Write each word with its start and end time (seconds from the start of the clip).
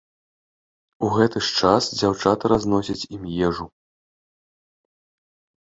У 1.07 1.09
гэты 1.17 1.37
ж 1.47 1.53
час 1.59 1.83
дзяўчаты 1.99 2.45
разносяць 2.53 2.97
ім 3.19 3.23
ежу. 3.51 3.65